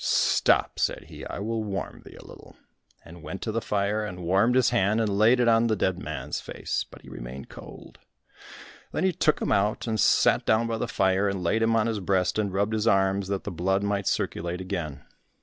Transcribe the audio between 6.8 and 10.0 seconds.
but he remained cold. Then he took him out, and